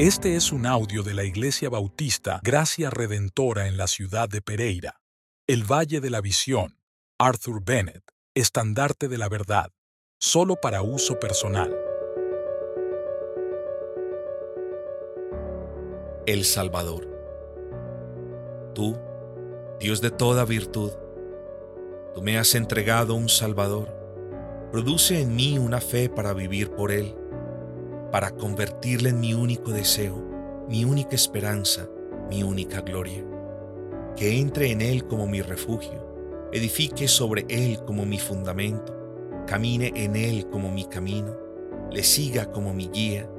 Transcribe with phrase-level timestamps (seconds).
[0.00, 5.02] Este es un audio de la Iglesia Bautista Gracia Redentora en la ciudad de Pereira,
[5.46, 6.78] el Valle de la Visión,
[7.18, 8.02] Arthur Bennett,
[8.34, 9.72] estandarte de la verdad,
[10.18, 11.76] solo para uso personal.
[16.24, 17.06] El Salvador.
[18.74, 18.98] Tú,
[19.80, 20.92] Dios de toda virtud,
[22.14, 23.94] tú me has entregado un Salvador.
[24.72, 27.19] Produce en mí una fe para vivir por Él
[28.10, 30.16] para convertirle en mi único deseo,
[30.68, 31.88] mi única esperanza,
[32.28, 33.24] mi única gloria.
[34.16, 38.96] Que entre en Él como mi refugio, edifique sobre Él como mi fundamento,
[39.46, 41.36] camine en Él como mi camino,
[41.90, 43.30] le siga como mi guía,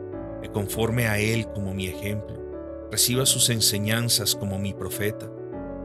[0.42, 2.36] me conforme a Él como mi ejemplo,
[2.90, 5.30] reciba sus enseñanzas como mi profeta,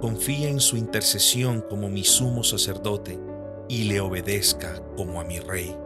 [0.00, 3.18] confíe en su intercesión como mi sumo sacerdote
[3.68, 5.76] y le obedezca como a mi rey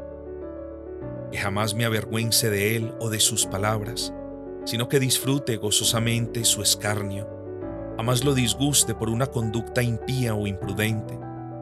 [1.30, 4.12] que jamás me avergüence de él o de sus palabras,
[4.64, 7.28] sino que disfrute gozosamente su escarnio,
[7.96, 11.18] jamás lo disguste por una conducta impía o imprudente,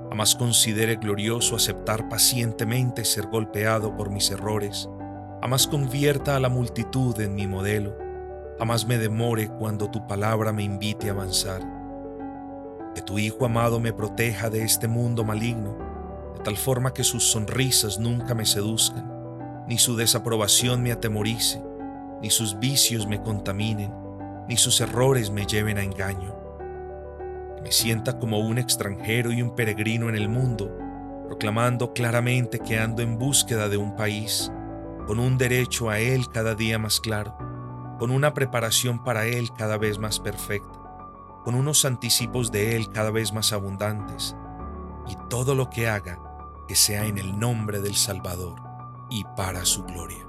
[0.08, 4.88] jamás considere glorioso aceptar pacientemente ser golpeado por mis errores,
[5.40, 7.96] jamás convierta a la multitud en mi modelo,
[8.58, 11.62] jamás me demore cuando tu palabra me invite a avanzar.
[12.94, 15.76] Que tu Hijo amado me proteja de este mundo maligno,
[16.36, 19.17] de tal forma que sus sonrisas nunca me seduzcan
[19.68, 21.62] ni su desaprobación me atemorice,
[22.22, 23.92] ni sus vicios me contaminen,
[24.48, 26.34] ni sus errores me lleven a engaño.
[27.54, 30.74] Que me sienta como un extranjero y un peregrino en el mundo,
[31.26, 34.50] proclamando claramente que ando en búsqueda de un país,
[35.06, 37.36] con un derecho a él cada día más claro,
[37.98, 40.80] con una preparación para él cada vez más perfecta,
[41.44, 44.34] con unos anticipos de él cada vez más abundantes,
[45.06, 46.18] y todo lo que haga
[46.66, 48.67] que sea en el nombre del Salvador
[49.10, 50.27] y para su gloria.